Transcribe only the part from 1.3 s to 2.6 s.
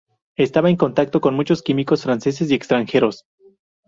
muchos químicos franceses y